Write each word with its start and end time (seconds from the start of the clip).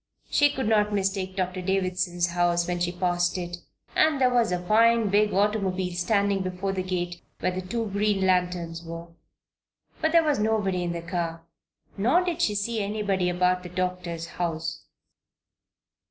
She 0.31 0.49
could 0.49 0.67
not 0.67 0.91
mistake 0.95 1.35
Doctor 1.35 1.61
Davison's 1.61 2.29
house 2.31 2.67
when 2.67 2.79
she 2.79 2.91
passed 2.91 3.37
it, 3.37 3.57
and 3.95 4.19
there 4.19 4.33
was 4.33 4.51
a 4.51 4.57
fine 4.65 5.09
big 5.09 5.31
automobile 5.31 5.93
standing 5.93 6.41
before 6.41 6.71
the 6.71 6.81
gate 6.81 7.21
where 7.39 7.51
the 7.51 7.61
two 7.61 7.85
green 7.87 8.25
lanterns 8.25 8.83
were. 8.83 9.09
But 10.01 10.11
there 10.11 10.23
was 10.23 10.39
nobody 10.39 10.81
in 10.81 10.93
the 10.93 11.03
car, 11.03 11.45
nor 11.97 12.23
did 12.23 12.41
she 12.41 12.55
see 12.55 12.81
anybody 12.81 13.29
about 13.29 13.61
the 13.61 13.69
doctor's 13.69 14.25
house. 14.41 14.81